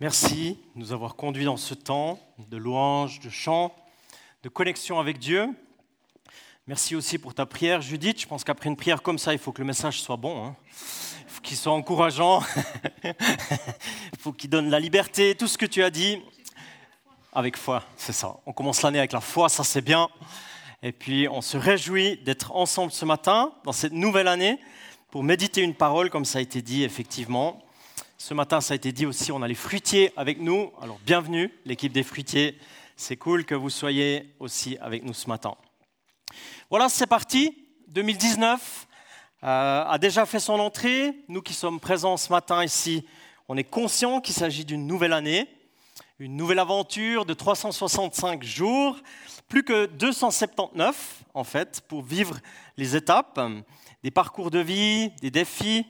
[0.00, 3.74] Merci de nous avoir conduits dans ce temps de louange, de chant,
[4.44, 5.48] de connexion avec Dieu.
[6.68, 8.20] Merci aussi pour ta prière, Judith.
[8.20, 10.46] Je pense qu'après une prière comme ça, il faut que le message soit bon.
[10.46, 10.56] Hein.
[10.70, 12.44] Il faut qu'il soit encourageant.
[13.04, 16.22] il faut qu'il donne la liberté, tout ce que tu as dit.
[17.32, 18.36] Avec foi, c'est ça.
[18.46, 20.08] On commence l'année avec la foi, ça c'est bien.
[20.80, 24.60] Et puis on se réjouit d'être ensemble ce matin, dans cette nouvelle année,
[25.10, 27.60] pour méditer une parole, comme ça a été dit effectivement.
[28.20, 30.72] Ce matin, ça a été dit aussi, on a les fruitiers avec nous.
[30.82, 32.58] Alors bienvenue, l'équipe des fruitiers.
[32.96, 35.54] C'est cool que vous soyez aussi avec nous ce matin.
[36.68, 37.56] Voilà, c'est parti.
[37.86, 38.88] 2019
[39.44, 41.14] euh, a déjà fait son entrée.
[41.28, 43.06] Nous qui sommes présents ce matin ici,
[43.46, 45.46] on est conscients qu'il s'agit d'une nouvelle année,
[46.18, 48.98] une nouvelle aventure de 365 jours,
[49.46, 52.40] plus que 279 en fait, pour vivre
[52.76, 53.40] les étapes,
[54.02, 55.86] des parcours de vie, des défis,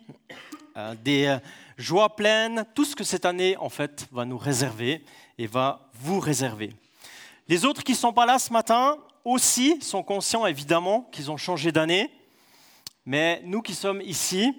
[1.03, 1.39] des euh,
[1.77, 5.05] joie pleine, tout ce que cette année, en fait, va nous réserver
[5.39, 6.73] et va vous réserver.
[7.49, 11.37] Les autres qui ne sont pas là ce matin aussi sont conscients, évidemment, qu'ils ont
[11.37, 12.11] changé d'année.
[13.07, 14.55] Mais nous qui sommes ici,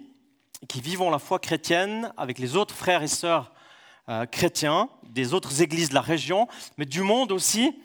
[0.67, 3.51] qui vivons la foi chrétienne avec les autres frères et sœurs
[4.09, 7.79] euh, chrétiens des autres églises de la région, mais du monde aussi,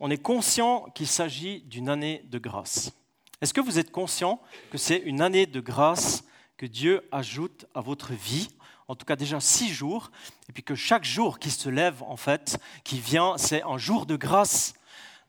[0.00, 2.92] on est conscient qu'il s'agit d'une année de grâce.
[3.40, 6.24] Est-ce que vous êtes conscient que c'est une année de grâce
[6.58, 8.48] que Dieu ajoute à votre vie
[8.88, 10.10] en tout cas déjà six jours,
[10.48, 14.06] et puis que chaque jour qui se lève, en fait, qui vient, c'est un jour
[14.06, 14.72] de grâce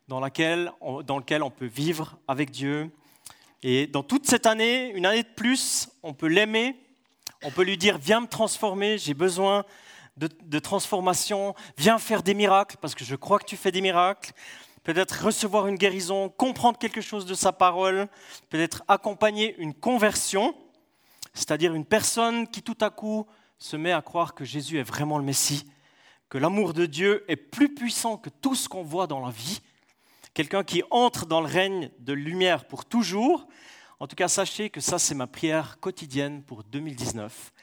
[0.08, 2.90] dans, lequel on peut vivre avec Dieu.
[3.62, 6.78] Et dans toute cette année, une année de plus, on peut l'aimer,
[7.44, 9.66] on peut lui dire, viens me transformer, j'ai besoin
[10.16, 14.32] de transformation, viens faire des miracles, parce que je crois que tu fais des miracles
[14.84, 18.08] peut-être recevoir une guérison, comprendre quelque chose de sa parole,
[18.50, 20.56] peut-être accompagner une conversion,
[21.40, 23.26] c'est-à-dire une personne qui tout à coup
[23.60, 25.66] se met à croire que Jésus est vraiment le Messie,
[26.28, 29.62] que l'amour de Dieu est plus puissant que tout ce qu'on voit dans la vie,
[30.34, 33.48] quelqu'un qui entre dans le règne de lumière pour toujours.
[34.02, 37.54] En tout cas, sachez que ça, c'est ma prière quotidienne pour 2019.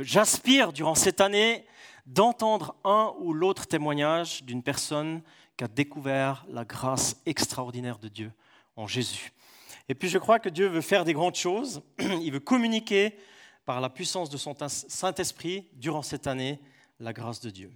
[0.00, 1.64] J'aspire durant cette année
[2.06, 5.22] d'entendre un ou l'autre témoignage d'une personne
[5.56, 8.32] qui a découvert la grâce extraordinaire de Dieu
[8.74, 9.32] en Jésus.
[9.88, 13.16] Et puis je crois que Dieu veut faire des grandes choses, il veut communiquer
[13.66, 16.58] par la puissance de son Saint-Esprit durant cette année
[17.00, 17.70] la grâce de Dieu.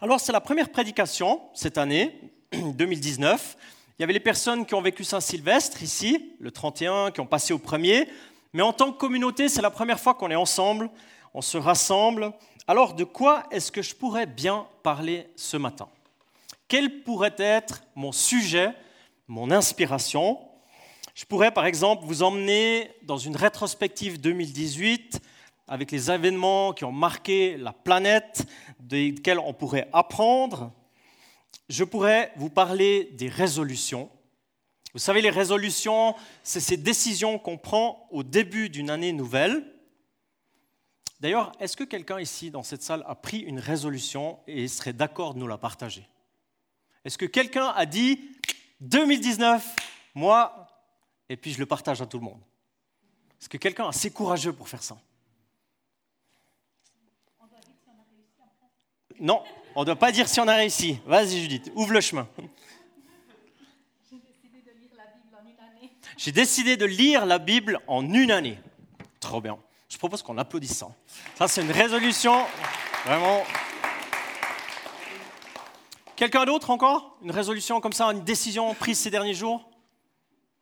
[0.00, 2.18] Alors c'est la première prédication cette année,
[2.52, 3.56] 2019.
[3.98, 7.52] Il y avait les personnes qui ont vécu Saint-Sylvestre ici, le 31, qui ont passé
[7.52, 8.08] au premier,
[8.52, 10.90] mais en tant que communauté, c'est la première fois qu'on est ensemble,
[11.34, 12.32] on se rassemble.
[12.66, 15.88] Alors de quoi est-ce que je pourrais bien parler ce matin?
[16.66, 18.72] Quel pourrait être mon sujet,
[19.26, 20.38] mon inspiration?
[21.18, 25.20] Je pourrais par exemple vous emmener dans une rétrospective 2018
[25.66, 28.46] avec les événements qui ont marqué la planète,
[28.78, 30.72] desquels on pourrait apprendre.
[31.68, 34.08] Je pourrais vous parler des résolutions.
[34.92, 36.14] Vous savez, les résolutions,
[36.44, 39.64] c'est ces décisions qu'on prend au début d'une année nouvelle.
[41.18, 45.34] D'ailleurs, est-ce que quelqu'un ici dans cette salle a pris une résolution et serait d'accord
[45.34, 46.06] de nous la partager?
[47.04, 48.20] Est-ce que quelqu'un a dit
[48.82, 49.66] 2019,
[50.14, 50.67] moi,
[51.28, 52.40] et puis je le partage à tout le monde.
[53.40, 54.96] Est-ce que quelqu'un est assez courageux pour faire ça
[59.20, 59.42] Non,
[59.74, 60.98] on ne doit pas dire si on a réussi.
[61.06, 62.28] Vas-y Judith, ouvre le chemin.
[66.16, 68.58] J'ai décidé de lire la Bible en une année.
[69.20, 69.58] Trop bien.
[69.88, 70.88] Je propose qu'on applaudisse ça.
[71.36, 72.44] Ça, c'est une résolution
[73.04, 73.44] vraiment.
[76.16, 77.16] Quelqu'un d'autre encore?
[77.22, 79.67] Une résolution comme ça, une décision prise ces derniers jours?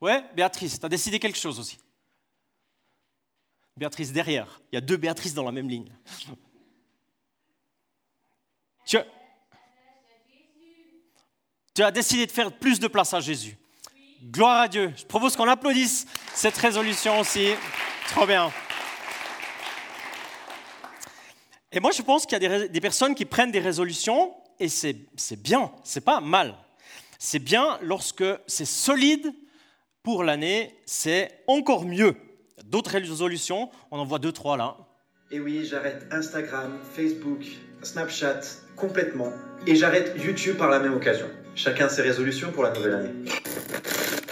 [0.00, 1.78] Ouais, Béatrice, tu as décidé quelque chose aussi.
[3.76, 4.60] Béatrice derrière.
[4.72, 5.92] Il y a deux Béatrices dans la même ligne.
[8.84, 8.98] Tu
[11.82, 13.58] as, décidé de faire plus de place à Jésus.
[14.22, 14.94] Gloire à Dieu.
[14.96, 17.50] Je propose qu'on applaudisse cette résolution aussi.
[18.08, 18.50] Trop bien.
[21.70, 24.68] Et moi, je pense qu'il y a des, des, personnes qui prennent des résolutions et
[24.68, 24.96] c'est
[25.36, 26.56] bien, c'est pas mal.
[27.18, 29.34] C'est bien lorsque c'est solide
[30.06, 32.14] pour l'année, c'est encore mieux.
[32.64, 34.76] D'autres résolutions, on en voit deux, trois là.
[35.32, 37.44] Et oui, j'arrête Instagram, Facebook,
[37.82, 38.38] Snapchat
[38.76, 39.32] complètement.
[39.66, 41.26] Et j'arrête YouTube par la même occasion.
[41.56, 43.10] Chacun ses résolutions pour la nouvelle année.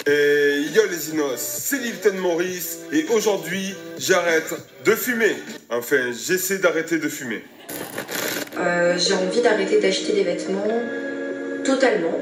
[0.07, 4.55] Et yo les Inos, c'est Lilton Maurice et aujourd'hui j'arrête
[4.85, 5.35] de fumer.
[5.71, 7.43] Enfin, j'essaie d'arrêter de fumer.
[8.59, 10.69] Euh, j'ai envie d'arrêter d'acheter des vêtements
[11.65, 12.21] totalement.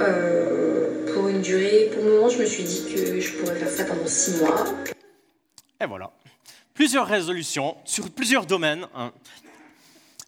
[0.00, 0.43] Euh,
[1.44, 4.64] Pour le moment, je me suis dit que je pourrais faire ça pendant six mois.
[5.78, 6.10] Et voilà.
[6.72, 8.86] Plusieurs résolutions sur plusieurs domaines.
[8.94, 9.12] Hein.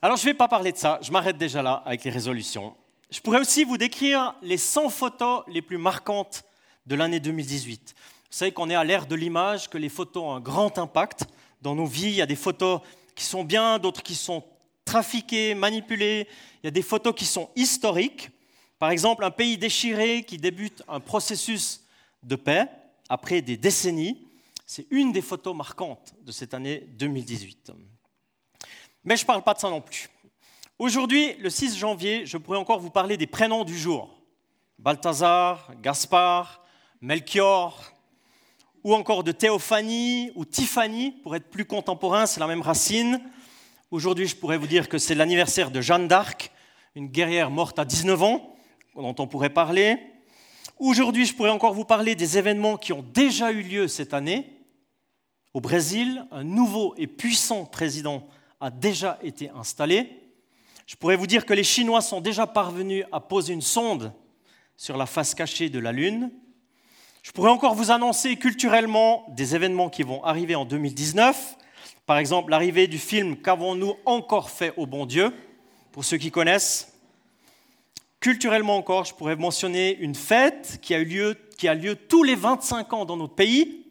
[0.02, 2.76] Alors je ne vais pas parler de ça, je m'arrête déjà là avec les résolutions.
[3.10, 6.44] Je pourrais aussi vous décrire les 100 photos les plus marquantes
[6.84, 7.94] de l'année 2018.
[7.96, 11.24] Vous savez qu'on est à l'ère de l'image, que les photos ont un grand impact
[11.62, 12.08] dans nos vies.
[12.08, 12.80] Il y a des photos
[13.14, 14.44] qui sont bien, d'autres qui sont
[14.84, 16.28] trafiquées, manipulées.
[16.62, 18.28] Il y a des photos qui sont historiques.
[18.78, 21.84] Par exemple, un pays déchiré qui débute un processus
[22.22, 22.68] de paix
[23.08, 24.26] après des décennies.
[24.66, 27.72] C'est une des photos marquantes de cette année 2018.
[29.04, 30.08] Mais je ne parle pas de ça non plus.
[30.78, 34.20] Aujourd'hui, le 6 janvier, je pourrais encore vous parler des prénoms du jour.
[34.78, 36.62] Balthazar, Gaspard,
[37.00, 37.82] Melchior,
[38.84, 43.20] ou encore de Théophanie ou Tiffany, pour être plus contemporain, c'est la même racine.
[43.90, 46.52] Aujourd'hui, je pourrais vous dire que c'est l'anniversaire de Jeanne d'Arc,
[46.94, 48.55] une guerrière morte à 19 ans,
[49.02, 49.98] dont on pourrait parler.
[50.78, 54.52] Aujourd'hui, je pourrais encore vous parler des événements qui ont déjà eu lieu cette année.
[55.54, 58.26] Au Brésil, un nouveau et puissant président
[58.60, 60.10] a déjà été installé.
[60.86, 64.12] Je pourrais vous dire que les Chinois sont déjà parvenus à poser une sonde
[64.76, 66.30] sur la face cachée de la Lune.
[67.22, 71.56] Je pourrais encore vous annoncer culturellement des événements qui vont arriver en 2019.
[72.06, 75.34] Par exemple, l'arrivée du film Qu'avons-nous encore fait au bon Dieu?
[75.90, 76.95] Pour ceux qui connaissent.
[78.26, 82.92] Culturellement encore, je pourrais mentionner une fête qui a, eu lieu, lieu tous les 25
[82.92, 83.86] ans dans notre pays.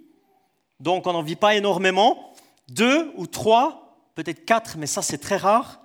[0.81, 2.33] Donc on n'en vit pas énormément.
[2.67, 5.81] Deux ou trois, peut-être quatre, mais ça c'est très rare.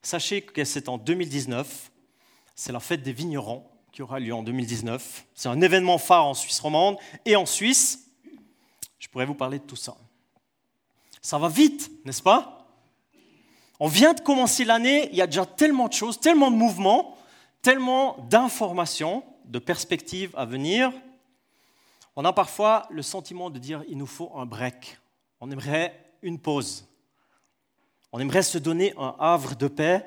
[0.00, 1.92] Sachez que c'est en 2019.
[2.54, 3.62] C'est la fête des vignerons
[3.92, 5.26] qui aura lieu en 2019.
[5.34, 6.96] C'est un événement phare en Suisse romande
[7.26, 8.08] et en Suisse.
[9.00, 9.98] Je pourrais vous parler de tout ça.
[11.20, 12.66] Ça va vite, n'est-ce pas?
[13.78, 17.11] On vient de commencer l'année, il y a déjà tellement de choses, tellement de mouvements,
[17.62, 20.92] tellement d'informations, de perspectives à venir.
[22.16, 24.98] On a parfois le sentiment de dire il nous faut un break.
[25.40, 26.86] On aimerait une pause.
[28.12, 30.04] On aimerait se donner un havre de paix,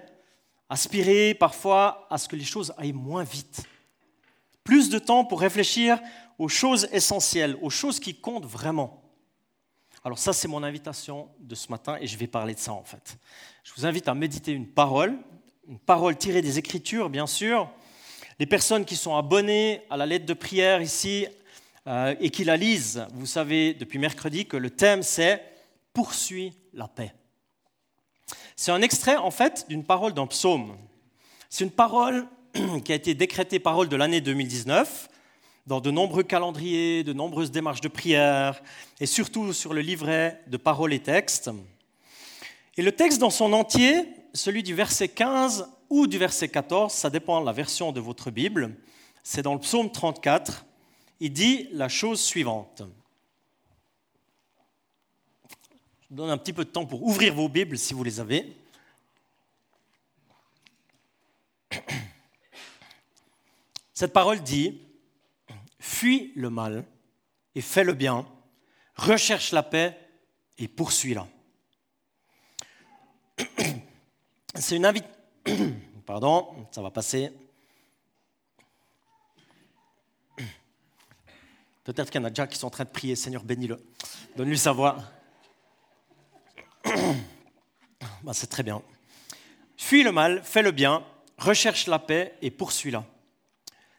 [0.69, 3.63] aspirer parfois à ce que les choses aillent moins vite.
[4.63, 6.00] Plus de temps pour réfléchir
[6.38, 9.02] aux choses essentielles, aux choses qui comptent vraiment.
[10.04, 12.84] Alors ça, c'est mon invitation de ce matin et je vais parler de ça en
[12.84, 13.18] fait.
[13.63, 15.18] Je vous invite à méditer une parole,
[15.67, 17.69] une parole tirée des Écritures, bien sûr.
[18.39, 21.27] Les personnes qui sont abonnées à la lettre de prière ici
[21.88, 25.41] euh, et qui la lisent, vous savez depuis mercredi que le thème c'est
[25.94, 27.13] Poursuis la paix.
[28.56, 30.77] C'est un extrait en fait d'une parole d'un psaume.
[31.50, 32.27] C'est une parole
[32.83, 35.09] qui a été décrétée parole de l'année 2019
[35.68, 38.61] dans de nombreux calendriers, de nombreuses démarches de prière
[39.00, 41.50] et surtout sur le livret de paroles et textes.
[42.77, 47.09] Et le texte dans son entier, celui du verset 15 ou du verset 14, ça
[47.09, 48.75] dépend de la version de votre Bible,
[49.23, 50.65] c'est dans le psaume 34,
[51.19, 52.83] il dit la chose suivante.
[56.01, 58.19] Je vous donne un petit peu de temps pour ouvrir vos Bibles si vous les
[58.19, 58.55] avez.
[63.93, 64.81] Cette parole dit,
[65.79, 66.85] fuis le mal
[67.55, 68.27] et fais le bien,
[68.95, 69.97] recherche la paix
[70.57, 71.27] et poursuis-la.
[74.57, 75.13] C'est une invitation.
[76.06, 77.31] Pardon, ça va passer.
[81.84, 83.84] Peut-être qu'il y en a déjà qui sont en train de prier, Seigneur, bénis-le.
[84.36, 84.98] Donne-lui sa voix.
[88.24, 88.81] Bah, c'est très bien.
[89.78, 91.06] Fuis le mal, fais le bien,
[91.38, 93.06] recherche la paix et poursuis-la.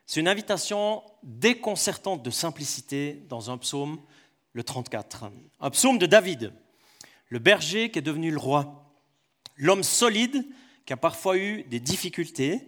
[0.05, 4.01] C'est une invitation déconcertante de simplicité dans un psaume,
[4.53, 5.31] le 34.
[5.61, 6.53] Un psaume de David,
[7.29, 8.86] le berger qui est devenu le roi,
[9.57, 10.47] l'homme solide
[10.85, 12.61] qui a parfois eu des difficultés.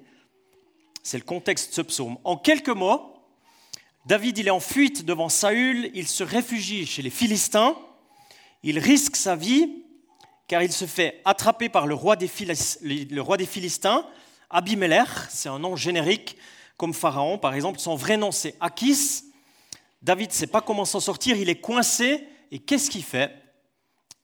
[1.03, 2.19] C'est le contexte de ce psaume.
[2.25, 3.15] En quelques mots,
[4.07, 7.77] David est en fuite devant Saül, il se réfugie chez les Philistins,
[8.63, 9.85] il risque sa vie
[10.49, 14.07] car il se fait attraper par le roi des, Philistins,
[14.49, 16.39] Abimelech, c'est un nom générique,
[16.79, 19.25] comme Pharaon par exemple, son vrai nom c'est Achis.
[20.01, 23.31] David ne sait pas comment s'en sortir, il est coincé, et qu'est-ce qu'il fait?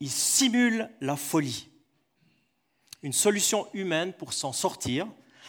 [0.00, 1.68] Il simule la folie.
[3.04, 5.06] Une solution humaine pour s'en sortir.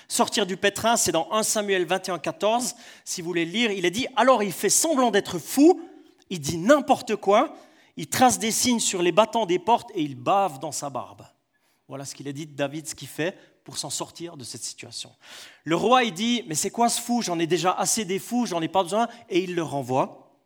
[0.09, 2.75] Sortir du pétrin, c'est dans 1 Samuel 21, 14.
[3.05, 5.81] Si vous voulez lire, il est dit alors il fait semblant d'être fou,
[6.29, 7.55] il dit n'importe quoi,
[7.95, 11.25] il trace des signes sur les battants des portes et il bave dans sa barbe.
[11.87, 14.63] Voilà ce qu'il a dit de David, ce qu'il fait pour s'en sortir de cette
[14.63, 15.15] situation.
[15.63, 17.21] Le roi, il dit, mais c'est quoi ce fou?
[17.21, 20.37] J'en ai déjà assez des fous, j'en ai pas besoin, et il le renvoie.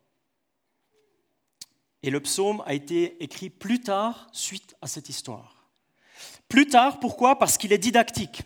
[2.04, 5.59] Et le psaume a été écrit plus tard suite à cette histoire.
[6.50, 7.38] Plus tard, pourquoi?
[7.38, 8.42] Parce qu'il est didactique.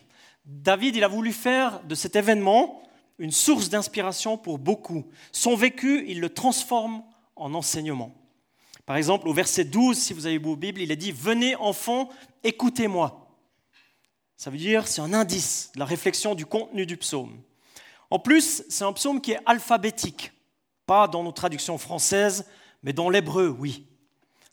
[0.45, 2.83] David, il a voulu faire de cet événement
[3.17, 5.05] une source d'inspiration pour beaucoup.
[5.31, 7.03] Son vécu, il le transforme
[7.35, 8.13] en enseignement.
[8.85, 12.09] Par exemple, au verset 12, si vous avez vos Bibles, il est dit Venez enfants,
[12.43, 13.29] écoutez-moi.
[14.35, 17.41] Ça veut dire c'est un indice de la réflexion du contenu du psaume.
[18.09, 20.33] En plus, c'est un psaume qui est alphabétique,
[20.85, 22.45] pas dans nos traductions françaises,
[22.83, 23.87] mais dans l'hébreu, oui.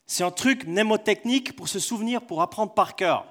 [0.07, 3.30] C'est un truc mnémotechnique pour se souvenir, pour apprendre par cœur.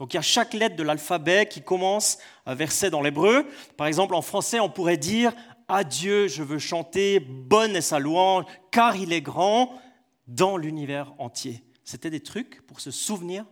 [0.00, 3.46] Donc il y a chaque lettre de l'alphabet qui commence un verset dans l'hébreu.
[3.76, 5.34] Par exemple, en français, on pourrait dire
[5.68, 9.78] Adieu, je veux chanter, bonne est sa louange, car il est grand
[10.26, 11.62] dans l'univers entier.
[11.84, 13.44] C'était des trucs pour se souvenir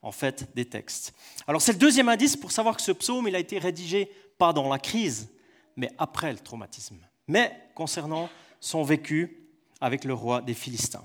[0.00, 1.12] en fait des textes.
[1.48, 4.52] Alors c'est le deuxième indice pour savoir que ce psaume il a été rédigé pas
[4.52, 5.28] dans la crise,
[5.74, 9.48] mais après le traumatisme, mais concernant son vécu
[9.80, 11.04] avec le roi des Philistins.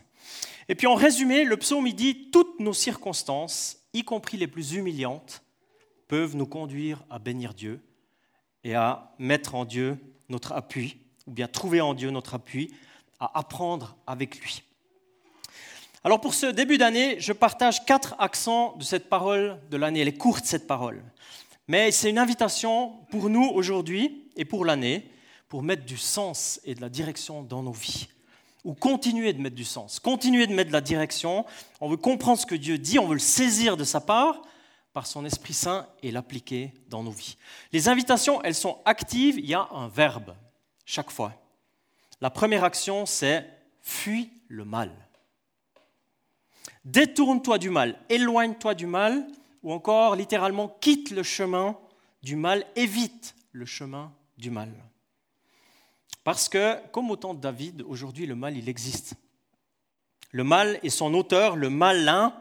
[0.68, 4.74] Et puis en résumé, le psaume il dit toutes nos circonstances, y compris les plus
[4.74, 5.42] humiliantes,
[6.08, 7.82] peuvent nous conduire à bénir Dieu
[8.64, 12.74] et à mettre en Dieu notre appui, ou bien trouver en Dieu notre appui,
[13.20, 14.64] à apprendre avec lui.
[16.04, 20.00] Alors pour ce début d'année, je partage quatre accents de cette parole de l'année.
[20.00, 21.04] Elle est courte cette parole,
[21.68, 25.10] mais c'est une invitation pour nous aujourd'hui et pour l'année
[25.50, 28.08] pour mettre du sens et de la direction dans nos vies.
[28.66, 31.46] Ou continuer de mettre du sens, continuer de mettre de la direction.
[31.80, 34.42] On veut comprendre ce que Dieu dit, on veut le saisir de sa part
[34.94, 37.38] par son Esprit Saint et l'appliquer dans nos vies.
[37.72, 40.36] Les invitations, elles sont actives, il y a un verbe
[40.86, 41.34] chaque fois.
[42.22, 43.48] La première action, c'est
[43.82, 44.92] fuis le mal.
[46.86, 49.28] Détourne-toi du mal, éloigne-toi du mal,
[49.64, 51.78] ou encore littéralement quitte le chemin
[52.24, 54.72] du mal, évite le chemin du mal.
[56.30, 59.16] Parce que, comme au temps de David, aujourd'hui le mal, il existe.
[60.30, 62.36] Le mal et son auteur, le malin,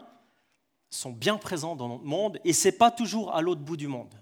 [0.91, 3.87] sont bien présents dans notre monde et ce n'est pas toujours à l'autre bout du
[3.87, 4.13] monde.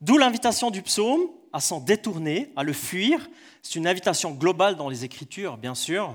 [0.00, 1.20] D'où l'invitation du psaume
[1.52, 3.28] à s'en détourner, à le fuir.
[3.60, 6.14] C'est une invitation globale dans les Écritures, bien sûr.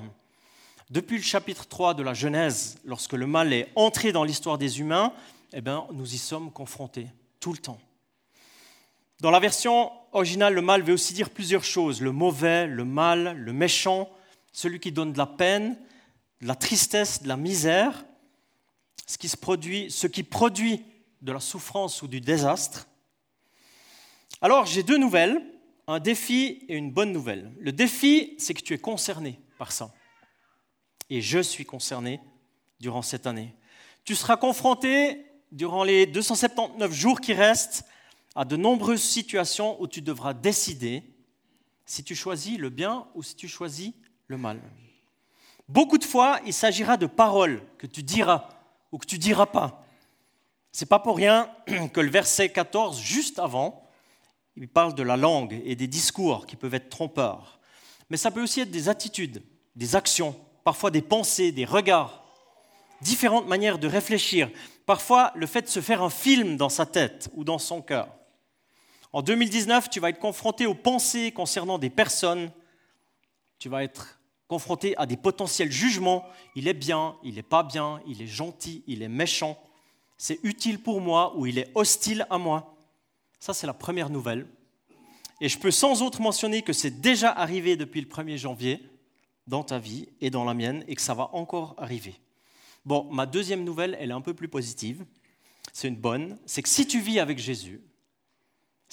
[0.89, 4.79] Depuis le chapitre 3 de la Genèse, lorsque le mal est entré dans l'histoire des
[4.79, 5.13] humains,
[5.53, 7.05] eh bien, nous y sommes confrontés
[7.39, 7.79] tout le temps.
[9.19, 12.01] Dans la version originale, le mal veut aussi dire plusieurs choses.
[12.01, 14.09] Le mauvais, le mal, le méchant,
[14.51, 15.77] celui qui donne de la peine,
[16.41, 18.05] de la tristesse, de la misère
[19.05, 20.83] ce qui, se produit, ce qui produit
[21.21, 22.87] de la souffrance ou du désastre.
[24.41, 25.41] Alors j'ai deux nouvelles,
[25.87, 27.51] un défi et une bonne nouvelle.
[27.59, 29.93] Le défi, c'est que tu es concerné par ça.
[31.09, 32.19] Et je suis concerné
[32.79, 33.53] durant cette année.
[34.05, 37.85] Tu seras confronté durant les 279 jours qui restent
[38.35, 41.03] à de nombreuses situations où tu devras décider
[41.85, 43.93] si tu choisis le bien ou si tu choisis
[44.27, 44.59] le mal.
[45.67, 48.49] Beaucoup de fois, il s'agira de paroles que tu diras
[48.91, 49.85] ou que tu diras pas.
[50.71, 51.49] C'est pas pour rien
[51.93, 53.87] que le verset 14, juste avant,
[54.55, 57.59] il parle de la langue et des discours qui peuvent être trompeurs.
[58.09, 59.43] Mais ça peut aussi être des attitudes,
[59.75, 62.23] des actions, parfois des pensées, des regards,
[63.01, 64.49] différentes manières de réfléchir,
[64.85, 68.09] parfois le fait de se faire un film dans sa tête ou dans son cœur.
[69.13, 72.51] En 2019, tu vas être confronté aux pensées concernant des personnes,
[73.59, 76.25] tu vas être confronté à des potentiels jugements.
[76.55, 79.61] Il est bien, il n'est pas bien, il est gentil, il est méchant.
[80.17, 82.75] C'est utile pour moi ou il est hostile à moi.
[83.39, 84.47] Ça, c'est la première nouvelle.
[85.41, 88.81] Et je peux sans autre mentionner que c'est déjà arrivé depuis le 1er janvier
[89.45, 92.15] dans ta vie et dans la mienne et que ça va encore arriver.
[92.85, 95.05] Bon, ma deuxième nouvelle, elle est un peu plus positive.
[95.71, 96.39] C'est une bonne.
[96.45, 97.81] C'est que si tu vis avec Jésus,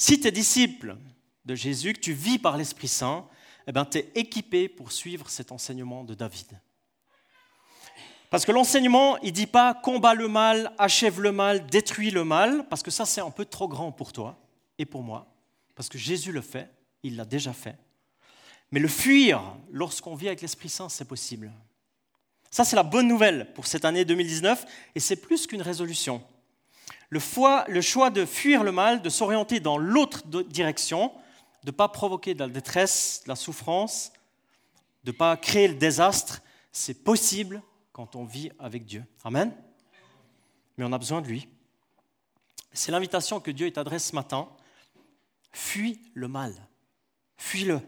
[0.01, 0.97] si tu es disciple
[1.45, 3.29] de Jésus, que tu vis par l'Esprit Saint,
[3.67, 6.59] eh ben, tu es équipé pour suivre cet enseignement de David.
[8.31, 12.25] Parce que l'enseignement, il ne dit pas combat le mal, achève le mal, détruis le
[12.25, 14.39] mal, parce que ça c'est un peu trop grand pour toi
[14.79, 15.27] et pour moi,
[15.75, 16.71] parce que Jésus le fait,
[17.03, 17.77] il l'a déjà fait.
[18.71, 21.53] Mais le fuir lorsqu'on vit avec l'Esprit Saint, c'est possible.
[22.51, 24.65] Ça c'est la bonne nouvelle pour cette année 2019,
[24.95, 26.23] et c'est plus qu'une résolution.
[27.11, 31.13] Le, choix de fuir le mal, de s'orienter dans l'autre direction,
[31.65, 34.13] de ne pas provoquer de la détresse, de la souffrance,
[35.05, 36.41] de ne pas créer le désastre,
[36.73, 37.63] c'est possible
[37.93, 39.05] quand on vit avec Dieu.
[39.25, 39.53] Amen.
[40.77, 41.49] Mais on a besoin de lui.
[42.73, 44.49] C'est l'invitation que Dieu t'adresse ce matin.
[45.53, 46.55] Fuis le mal.
[47.37, 47.81] Fuis-le.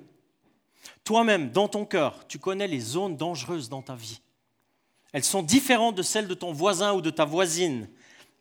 [1.05, 4.21] Toi-même, dans ton cœur, tu connais les zones dangereuses dans ta vie.
[5.12, 7.88] Elles sont différentes de celles de ton voisin ou de ta voisine,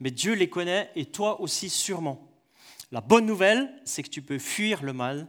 [0.02, 2.28] mais Dieu les connaît et toi aussi sûrement.
[2.92, 5.28] La bonne nouvelle, c'est que tu peux fuir le mal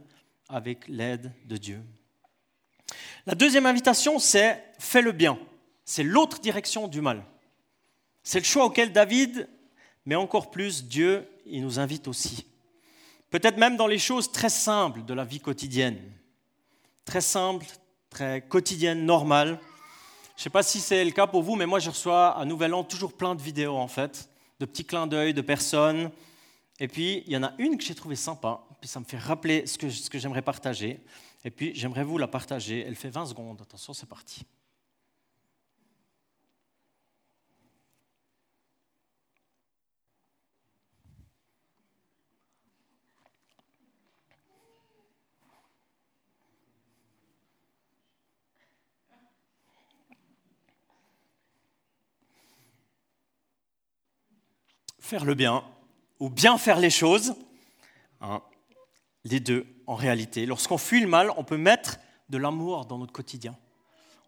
[0.49, 1.79] avec l'aide de Dieu.
[3.27, 5.37] La deuxième invitation, c'est fais le bien.
[5.85, 7.23] C'est l'autre direction du mal.
[8.23, 9.47] C'est le choix auquel David,
[10.05, 12.47] mais encore plus Dieu, il nous invite aussi.
[13.29, 15.99] Peut-être même dans les choses très simples de la vie quotidienne.
[17.05, 17.67] Très simples,
[18.09, 19.59] très quotidiennes, normales.
[20.35, 22.43] Je ne sais pas si c'est le cas pour vous, mais moi je reçois à
[22.43, 24.32] Nouvel An toujours plein de vidéos en fait
[24.63, 26.09] de petits clins d'œil de personnes.
[26.79, 29.17] Et puis, il y en a une que j'ai trouvée sympa, puis ça me fait
[29.17, 31.01] rappeler ce que, ce que j'aimerais partager.
[31.43, 32.85] Et puis, j'aimerais vous la partager.
[32.87, 33.59] Elle fait 20 secondes.
[33.61, 34.45] Attention, c'est parti.
[55.13, 55.63] Faire le bien
[56.19, 57.35] ou bien faire les choses.
[58.19, 58.41] Hein,
[59.25, 60.47] les deux, en réalité.
[60.47, 63.55] Lorsqu'on fuit le mal, on peut mettre de l'amour dans notre quotidien.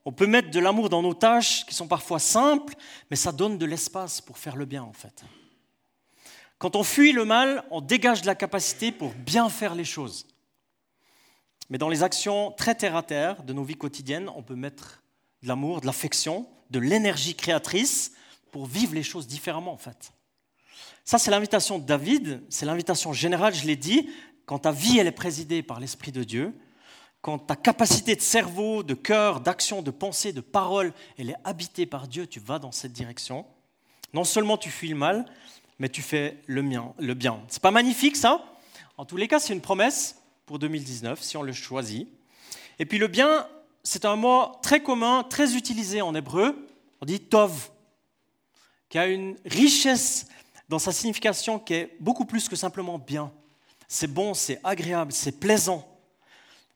[0.06, 2.76] On peut mettre de l'amour dans nos tâches qui sont parfois simples,
[3.10, 5.24] mais ça donne de l'espace pour faire le bien, en fait.
[6.60, 10.28] Quand on fuit le mal, on dégage de la capacité pour bien faire les choses.
[11.72, 15.02] Mais dans les actions très terre-à-terre de nos vies quotidiennes, on peut mettre
[15.42, 18.12] de l'amour, de l'affection, de l'énergie créatrice
[18.52, 20.12] pour vivre les choses différemment, en fait.
[21.04, 24.10] Ça, c'est l'invitation de David, c'est l'invitation générale, je l'ai dit,
[24.46, 26.54] quand ta vie, elle est présidée par l'Esprit de Dieu,
[27.22, 31.86] quand ta capacité de cerveau, de cœur, d'action, de pensée, de parole, elle est habitée
[31.86, 33.46] par Dieu, tu vas dans cette direction.
[34.14, 35.26] Non seulement tu fuis le mal,
[35.80, 36.94] mais tu fais le, bien.
[37.00, 37.42] Le bien.
[37.48, 38.46] C'est pas magnifique ça?
[38.98, 42.08] En tous les cas, c'est une promesse pour 2019 si on le choisit.
[42.80, 43.48] Et puis le bien,
[43.84, 46.68] c'est un mot très commun, très utilisé en hébreu.
[47.02, 47.72] On dit tov,
[48.90, 50.28] qui a une richesse
[50.70, 53.32] dans sa signification qui est beaucoup plus que simplement bien.
[53.88, 55.88] C'est bon, c'est agréable, c'est plaisant.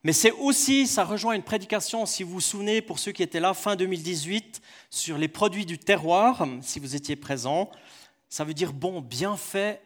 [0.04, 3.40] Mais c'est aussi, ça rejoint une prédication, si vous vous souvenez, pour ceux qui étaient
[3.40, 7.70] là fin 2018, sur les produits du terroir, si vous étiez présents.
[8.30, 9.82] Ça veut dire bon, bien fait,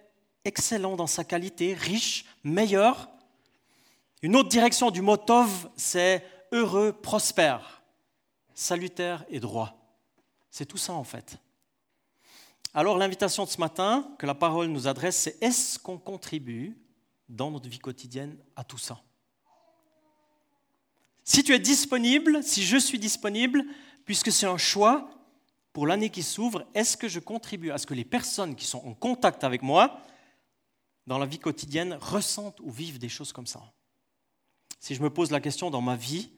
[0.46, 3.10] excellent dans sa qualité, riche, meilleur.
[4.22, 7.82] Une autre direction du mot tov, c'est heureux, prospère,
[8.54, 9.76] salutaire et droit.
[10.52, 11.38] C'est tout ça en fait.
[12.76, 16.76] Alors l'invitation de ce matin que la parole nous adresse, c'est est-ce qu'on contribue
[17.30, 19.00] dans notre vie quotidienne à tout ça?
[21.24, 23.64] Si tu es disponible, si je suis disponible,
[24.06, 25.08] puisque c'est un choix
[25.72, 28.84] pour l'année qui s'ouvre, est-ce que je contribue à ce que les personnes qui sont
[28.86, 30.02] en contact avec moi
[31.06, 33.62] dans la vie quotidienne ressentent ou vivent des choses comme ça?
[34.80, 36.32] Si je me pose la question dans ma vie,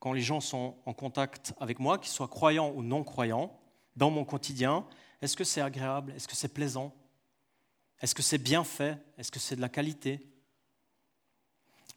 [0.00, 3.56] quand les gens sont en contact avec moi, qu'ils soient croyants ou non croyants,
[3.94, 4.84] dans mon quotidien,
[5.22, 6.12] est-ce que c'est agréable?
[6.16, 6.94] Est-ce que c'est plaisant?
[8.00, 8.98] Est-ce que c'est bien fait?
[9.18, 10.20] Est-ce que c'est de la qualité?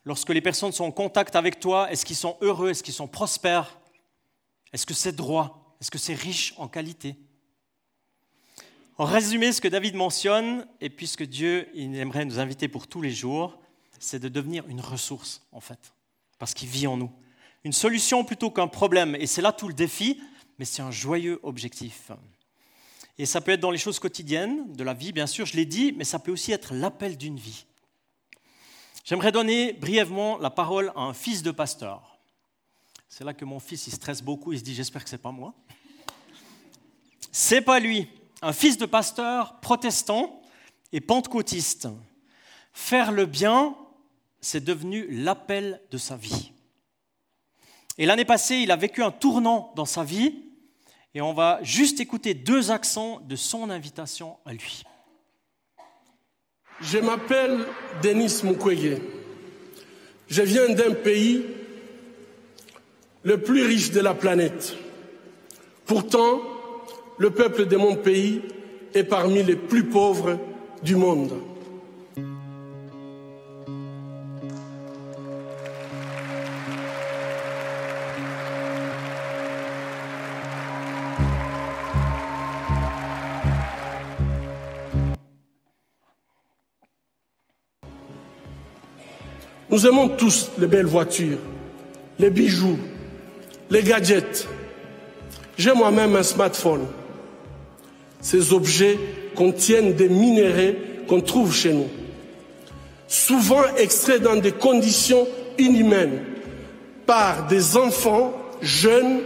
[0.05, 2.69] Lorsque les personnes sont en contact avec toi, est-ce qu'ils sont heureux?
[2.69, 3.79] Est-ce qu'ils sont prospères?
[4.71, 5.75] Est-ce que c'est droit?
[5.81, 7.15] Est-ce que c'est riche en qualité?
[8.97, 13.01] En résumé, ce que David mentionne, et puisque Dieu il aimerait nous inviter pour tous
[13.01, 13.57] les jours,
[13.97, 15.93] c'est de devenir une ressource, en fait,
[16.37, 17.11] parce qu'il vit en nous.
[17.63, 19.15] Une solution plutôt qu'un problème.
[19.15, 20.21] Et c'est là tout le défi,
[20.57, 22.11] mais c'est un joyeux objectif.
[23.19, 25.65] Et ça peut être dans les choses quotidiennes de la vie, bien sûr, je l'ai
[25.65, 27.65] dit, mais ça peut aussi être l'appel d'une vie.
[29.03, 32.17] J'aimerais donner brièvement la parole à un fils de pasteur.
[33.09, 35.33] C'est là que mon fils il stresse beaucoup, il se dit j'espère que c'est pas
[35.33, 35.53] moi.
[37.29, 38.07] C'est pas lui,
[38.41, 40.41] un fils de pasteur protestant
[40.93, 41.89] et pentecôtiste.
[42.71, 43.75] Faire le bien,
[44.39, 46.53] c'est devenu l'appel de sa vie.
[47.97, 50.48] Et l'année passée, il a vécu un tournant dans sa vie
[51.13, 54.83] et on va juste écouter deux accents de son invitation à lui.
[56.81, 57.65] Je m'appelle
[58.01, 59.01] Denis Mukwege.
[60.27, 61.45] Je viens d'un pays
[63.23, 64.75] le plus riche de la planète.
[65.85, 66.41] Pourtant,
[67.17, 68.41] le peuple de mon pays
[68.93, 70.39] est parmi les plus pauvres
[70.83, 71.33] du monde.
[89.69, 91.37] Nous aimons tous les belles voitures,
[92.17, 92.79] les bijoux,
[93.69, 94.47] les gadgets.
[95.57, 96.87] J'ai moi-même un smartphone.
[98.19, 98.97] Ces objets
[99.35, 100.75] contiennent des minéraux
[101.07, 101.89] qu'on trouve chez nous,
[103.07, 105.27] souvent extraits dans des conditions
[105.57, 106.19] inhumaines
[107.05, 109.19] par des enfants jeunes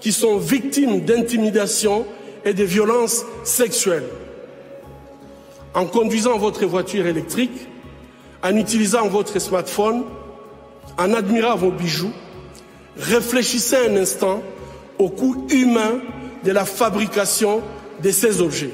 [0.00, 2.06] qui sont victimes d'intimidation
[2.44, 4.08] et de violences sexuelles.
[5.74, 7.68] En conduisant votre voiture électrique,
[8.42, 10.04] en utilisant votre smartphone,
[10.98, 12.12] en admirant vos bijoux,
[12.96, 14.42] réfléchissez un instant
[14.98, 16.00] au coût humain
[16.44, 17.62] de la fabrication
[18.02, 18.72] de ces objets.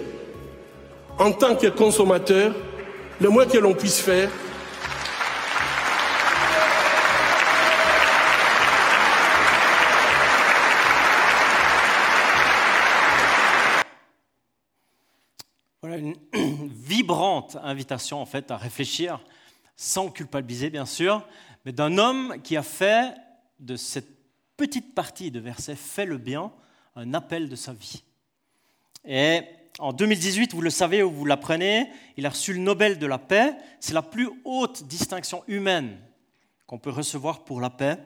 [1.19, 2.55] En tant que consommateur,
[3.21, 4.31] le moins que l'on puisse faire,
[17.19, 19.21] grande invitation en fait à réfléchir,
[19.79, 21.27] sans culpabiliser bien sûr,
[21.65, 23.15] mais d'un homme qui a fait
[23.61, 24.11] de cette
[24.57, 26.53] petite partie de verset fait le bien
[26.97, 28.03] un appel de sa vie.
[29.05, 29.43] Et
[29.79, 33.19] en 2018, vous le savez ou vous l'apprenez, il a reçu le Nobel de la
[33.19, 33.55] paix.
[33.79, 35.97] C'est la plus haute distinction humaine
[36.67, 37.99] qu'on peut recevoir pour la paix.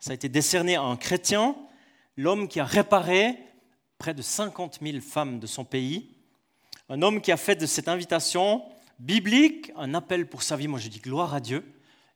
[0.00, 1.54] Ça a été décerné à un chrétien,
[2.16, 3.38] l'homme qui a réparé
[3.98, 6.10] près de 50 000 femmes de son pays,
[6.88, 8.64] un homme qui a fait de cette invitation
[8.98, 10.68] biblique un appel pour sa vie.
[10.68, 11.64] Moi, je dis gloire à Dieu.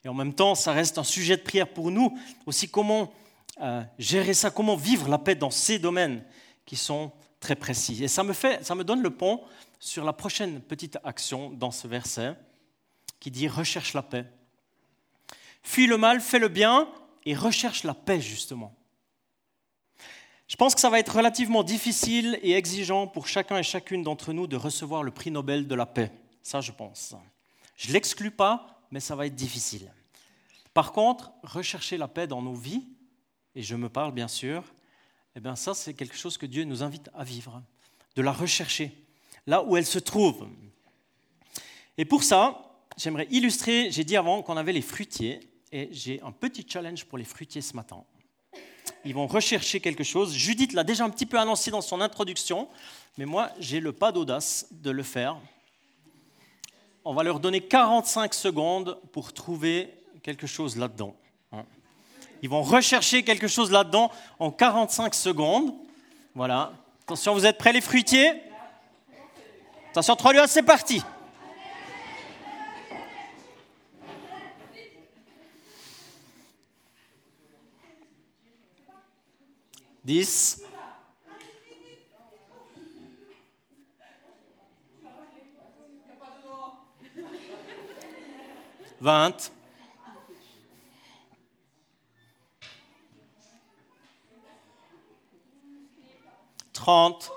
[0.04, 2.18] Et en même temps, ça reste un sujet de prière pour nous.
[2.46, 3.12] Aussi, comment
[3.60, 6.22] euh, gérer ça, comment vivre la paix dans ces domaines
[6.64, 8.02] qui sont très précis.
[8.04, 9.42] Et ça me, fait, ça me donne le pont
[9.80, 12.36] sur la prochaine petite action dans ce verset
[13.20, 14.26] qui dit recherche la paix.
[15.62, 16.88] Fuis le mal, fais le bien
[17.24, 18.74] et recherche la paix justement.
[20.46, 24.32] Je pense que ça va être relativement difficile et exigeant pour chacun et chacune d'entre
[24.32, 26.10] nous de recevoir le prix Nobel de la paix.
[26.48, 27.14] Ça, je pense.
[27.76, 29.92] Je ne l'exclus pas, mais ça va être difficile.
[30.72, 32.86] Par contre, rechercher la paix dans nos vies,
[33.54, 34.64] et je me parle bien sûr,
[35.36, 37.62] eh bien ça c'est quelque chose que Dieu nous invite à vivre,
[38.16, 38.96] de la rechercher,
[39.46, 40.48] là où elle se trouve.
[41.98, 46.32] Et pour ça, j'aimerais illustrer, j'ai dit avant qu'on avait les fruitiers, et j'ai un
[46.32, 48.02] petit challenge pour les fruitiers ce matin.
[49.04, 50.34] Ils vont rechercher quelque chose.
[50.34, 52.70] Judith l'a déjà un petit peu annoncé dans son introduction,
[53.18, 55.38] mais moi j'ai le pas d'audace de le faire.
[57.10, 61.16] On va leur donner 45 secondes pour trouver quelque chose là-dedans.
[62.42, 65.74] Ils vont rechercher quelque chose là-dedans en 45 secondes.
[66.34, 66.70] Voilà.
[67.04, 68.30] Attention, vous êtes prêts les fruitiers?
[69.90, 71.02] Attention, 3 lieux, c'est parti.
[80.04, 80.62] Dix.
[89.00, 89.52] Vingt.
[96.72, 97.32] 30.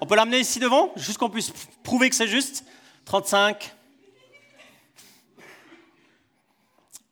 [0.00, 2.64] On peut l'amener ici devant, juste qu'on puisse prouver que c'est juste.
[3.04, 3.74] 35.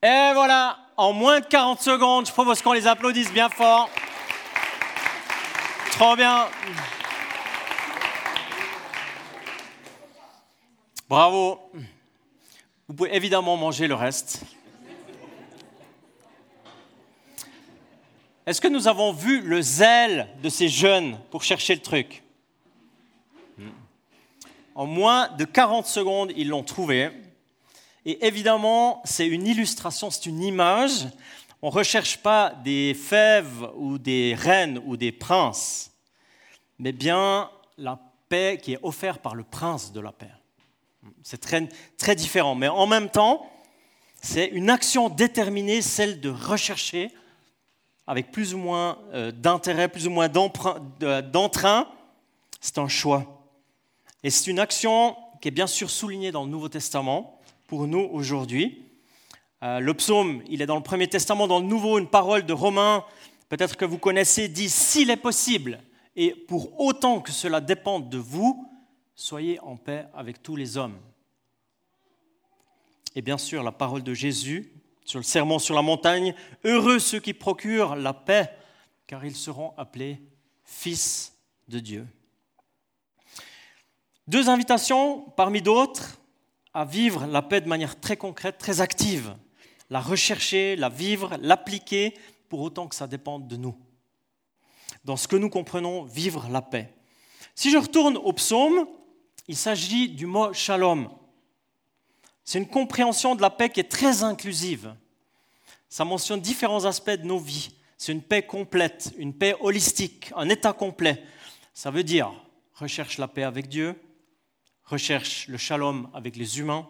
[0.03, 3.91] Et voilà, en moins de 40 secondes, je propose qu'on les applaudisse bien fort.
[5.91, 6.47] Trop bien.
[11.09, 11.73] Bravo.
[12.89, 14.41] Vous pouvez évidemment manger le reste.
[18.47, 22.23] Est-ce que nous avons vu le zèle de ces jeunes pour chercher le truc?
[24.75, 27.11] En moins de 40 secondes, ils l'ont trouvé.
[28.07, 31.09] Et évidemment, c'est une illustration, c'est une image.
[31.61, 35.93] On ne recherche pas des fèves ou des reines ou des princes,
[36.79, 40.38] mais bien la paix qui est offerte par le prince de la paix.
[41.23, 43.51] C'est très, différent, mais en même temps,
[44.21, 47.11] c'est une action déterminée, celle de rechercher
[48.07, 51.89] avec plus ou moins euh, d'intérêt, plus ou moins d'entrain,
[52.61, 53.45] c'est un choix.
[54.25, 58.09] Et c'est une action qui est bien sûr soulignée dans le Nouveau Testament pour nous
[58.13, 58.83] aujourd'hui.
[59.63, 62.53] Euh, le psaume, il est dans le Premier Testament, dans le Nouveau, une parole de
[62.53, 63.05] Romains,
[63.49, 65.81] peut-être que vous connaissez, dit S'il est possible,
[66.17, 68.69] et pour autant que cela dépende de vous,
[69.19, 70.99] soyez en paix avec tous les hommes.
[73.17, 74.73] Et bien sûr, la parole de Jésus
[75.05, 78.51] sur le serment sur la montagne, Heureux ceux qui procurent la paix,
[79.07, 80.23] car ils seront appelés
[80.65, 81.35] fils
[81.67, 82.07] de Dieu.
[84.29, 86.21] Deux invitations parmi d'autres
[86.75, 89.35] à vivre la paix de manière très concrète, très active,
[89.91, 92.15] la rechercher, la vivre, l'appliquer,
[92.49, 93.77] pour autant que ça dépende de nous.
[95.05, 96.95] Dans ce que nous comprenons, vivre la paix.
[97.55, 98.87] Si je retourne au psaume,
[99.49, 101.09] il s'agit du mot shalom,
[102.45, 104.95] c'est une compréhension de la paix qui est très inclusive.
[105.89, 107.71] Ça mentionne différents aspects de nos vies.
[107.99, 111.23] C'est une paix complète, une paix holistique, un état complet.
[111.75, 112.33] Ça veut dire
[112.75, 114.01] recherche la paix avec Dieu,
[114.85, 116.89] recherche le shalom avec les humains,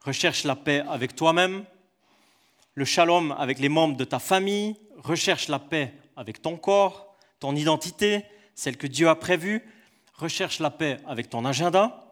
[0.00, 1.64] recherche la paix avec toi-même,
[2.74, 7.54] le shalom avec les membres de ta famille, recherche la paix avec ton corps, ton
[7.54, 9.62] identité, celle que Dieu a prévue,
[10.20, 12.10] recherche la paix avec ton agenda,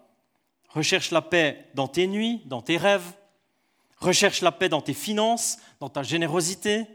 [0.68, 3.14] Recherche la paix dans tes nuits, dans tes rêves.
[3.98, 6.86] Recherche la paix dans tes finances, dans ta générosité.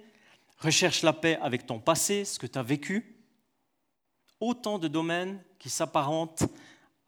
[0.59, 3.17] Recherche la paix avec ton passé, ce que tu as vécu.
[4.39, 6.43] Autant de domaines qui s'apparentent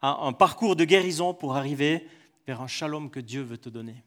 [0.02, 2.08] à un parcours de guérison pour arriver
[2.46, 4.02] vers un shalom que Dieu veut te donner.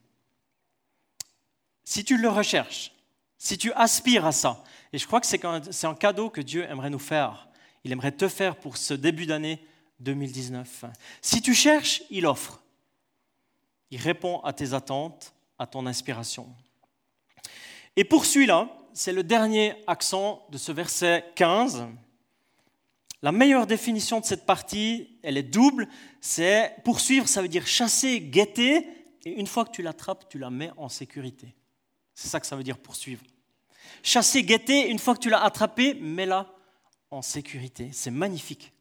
[1.83, 2.91] Si tu le recherches,
[3.37, 6.89] si tu aspires à ça, et je crois que c'est un cadeau que Dieu aimerait
[6.89, 7.47] nous faire,
[7.83, 9.65] il aimerait te faire pour ce début d'année
[9.99, 10.85] 2019.
[11.21, 12.61] Si tu cherches, il offre.
[13.91, 16.47] Il répond à tes attentes, à ton inspiration.
[17.95, 21.87] Et pour celui-là, c'est le dernier accent de ce verset 15.
[23.21, 25.87] La meilleure définition de cette partie, elle est double.
[26.21, 28.87] C'est poursuivre, ça veut dire chasser, guetter,
[29.25, 31.53] et une fois que tu l'attrapes, tu la mets en sécurité.
[32.13, 33.23] C'est ça que ça veut dire poursuivre.
[34.03, 36.53] Chasser, guetter, une fois que tu l'as attrapé, mets-la
[37.11, 37.89] en sécurité.
[37.91, 38.71] C'est magnifique.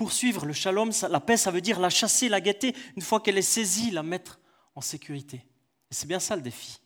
[0.00, 3.36] Poursuivre le shalom, la paix, ça veut dire la chasser, la guetter, une fois qu'elle
[3.36, 4.40] est saisie, la mettre
[4.74, 5.44] en sécurité.
[5.90, 6.80] Et c'est bien ça le défi.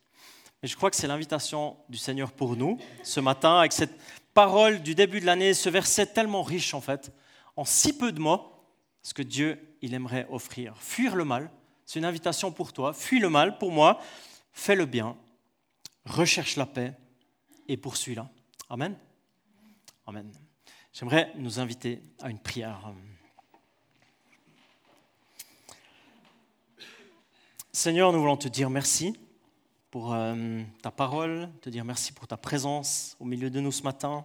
[0.64, 3.96] Et je crois que c'est l'invitation du Seigneur pour nous ce matin, avec cette
[4.34, 7.12] parole du début de l'année, ce verset tellement riche en fait,
[7.54, 8.50] en si peu de mots,
[9.00, 10.74] ce que Dieu il aimerait offrir.
[10.80, 11.52] Fuir le mal,
[11.86, 12.92] c'est une invitation pour toi.
[12.92, 14.00] Fuis le mal pour moi,
[14.52, 15.16] fais le bien,
[16.04, 16.94] recherche la paix
[17.68, 18.28] et poursuis-la.
[18.68, 18.98] Amen.
[20.04, 20.32] Amen.
[20.94, 22.92] J'aimerais nous inviter à une prière.
[27.72, 29.18] Seigneur, nous voulons te dire merci
[29.90, 33.82] pour euh, ta parole, te dire merci pour ta présence au milieu de nous ce
[33.82, 34.24] matin,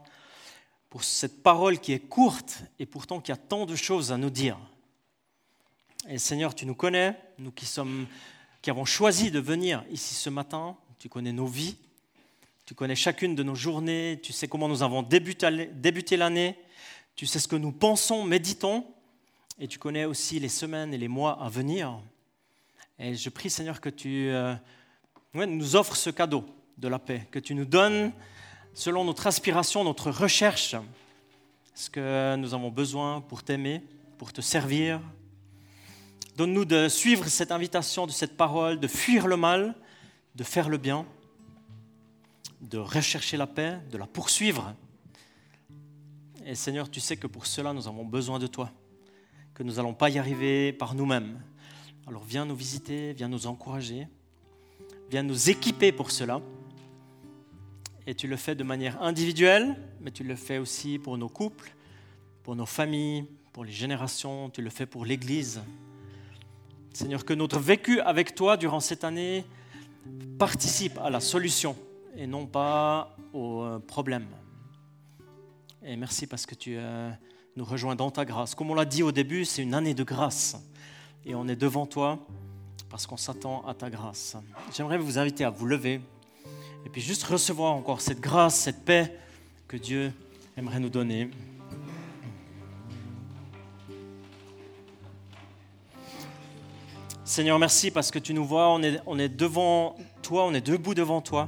[0.92, 4.30] pour cette parole qui est courte et pourtant qui a tant de choses à nous
[4.30, 4.60] dire.
[6.08, 8.06] Et Seigneur, tu nous connais, nous qui, sommes,
[8.62, 11.78] qui avons choisi de venir ici ce matin, tu connais nos vies,
[12.70, 16.56] tu connais chacune de nos journées, tu sais comment nous avons débuté l'année,
[17.16, 18.86] tu sais ce que nous pensons, méditons,
[19.60, 22.00] et tu connais aussi les semaines et les mois à venir.
[23.00, 24.30] Et je prie Seigneur que tu...
[24.30, 24.54] Euh,
[25.34, 26.46] nous offre ce cadeau
[26.78, 28.12] de la paix, que tu nous donnes
[28.76, 30.76] selon notre aspiration, notre recherche,
[31.74, 33.82] ce que nous avons besoin pour t'aimer,
[34.20, 35.02] pour te servir.
[36.38, 39.74] Donne-nous de suivre cette invitation de cette parole, de fuir le mal,
[40.36, 41.08] de faire le bien,
[42.62, 44.76] de rechercher la paix, de la poursuivre.
[46.46, 48.72] Et Seigneur, tu sais que pour cela, nous avons besoin de toi,
[49.54, 51.42] que nous n'allons pas y arriver par nous-mêmes.
[52.08, 54.08] Alors viens nous visiter, viens nous encourager.
[55.10, 56.42] Viens nous équiper pour cela.
[58.08, 61.72] Et tu le fais de manière individuelle, mais tu le fais aussi pour nos couples,
[62.44, 65.62] pour nos familles, pour les générations, tu le fais pour l'Église.
[66.94, 69.46] Seigneur, que notre vécu avec toi durant cette année
[70.38, 71.76] participe à la solution
[72.20, 74.28] et non pas au euh, problème.
[75.86, 77.10] Et merci parce que tu euh,
[77.56, 78.54] nous rejoins dans ta grâce.
[78.56, 80.58] Comme on l'a dit au début, c'est une année de grâce.
[81.26, 82.20] Et on est devant toi
[82.90, 84.36] parce qu'on s'attend à ta grâce.
[84.76, 86.02] J'aimerais vous inviter à vous lever
[86.86, 89.18] et puis juste recevoir encore cette grâce, cette paix
[89.70, 90.12] que Dieu
[90.58, 91.30] aimerait nous donner.
[97.24, 100.66] Seigneur, merci parce que tu nous vois, on est, on est devant toi, on est
[100.68, 101.48] debout devant toi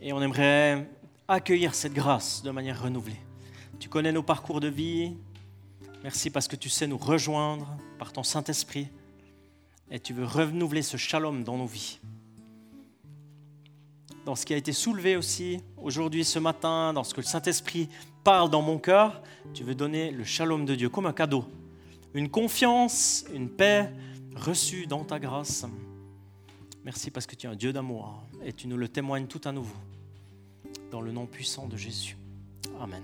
[0.00, 0.88] et on aimerait
[1.28, 3.20] accueillir cette grâce de manière renouvelée.
[3.78, 5.14] Tu connais nos parcours de vie.
[6.02, 8.88] Merci parce que tu sais nous rejoindre par ton Saint-Esprit
[9.90, 11.98] et tu veux renouveler ce shalom dans nos vies.
[14.24, 17.88] Dans ce qui a été soulevé aussi aujourd'hui, ce matin, dans ce que le Saint-Esprit
[18.22, 19.22] parle dans mon cœur,
[19.54, 21.44] tu veux donner le shalom de Dieu comme un cadeau.
[22.14, 23.92] Une confiance, une paix
[24.36, 25.64] reçue dans ta grâce.
[26.84, 29.52] Merci parce que tu es un Dieu d'amour et tu nous le témoignes tout à
[29.52, 29.76] nouveau.
[30.90, 32.16] Dans le nom puissant de Jésus.
[32.80, 33.02] Amen.